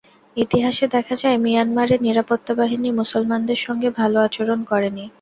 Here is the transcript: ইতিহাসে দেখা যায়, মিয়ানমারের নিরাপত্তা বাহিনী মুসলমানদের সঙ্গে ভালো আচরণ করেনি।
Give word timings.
ইতিহাসে 0.37 0.85
দেখা 0.95 1.15
যায়, 1.15 1.37
মিয়ানমারের 1.37 1.99
নিরাপত্তা 2.01 2.53
বাহিনী 2.55 2.89
মুসলমানদের 2.99 3.59
সঙ্গে 3.65 3.89
ভালো 3.99 4.17
আচরণ 4.19 4.59
করেনি। 4.63 5.05